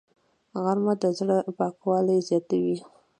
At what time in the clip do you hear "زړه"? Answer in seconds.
1.19-1.37